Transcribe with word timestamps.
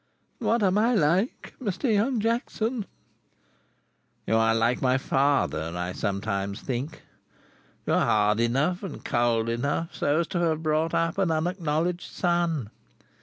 "What 0.39 0.63
am 0.63 0.79
I 0.79 0.95
like, 0.95 1.53
Mr. 1.61 1.93
Young 1.93 2.19
Jackson?" 2.19 2.87
"You 4.25 4.33
are 4.33 4.55
like 4.55 4.81
my 4.81 4.97
father, 4.97 5.71
I 5.77 5.91
sometimes 5.91 6.61
think. 6.61 7.03
You 7.85 7.93
are 7.93 8.05
hard 8.07 8.39
enough 8.39 8.81
and 8.81 9.05
cold 9.05 9.47
enough 9.47 9.93
so 9.93 10.23
to 10.23 10.39
have 10.39 10.63
brought 10.63 10.95
up 10.95 11.19
an 11.19 11.29
unacknowledged 11.29 12.09
son. 12.11 12.71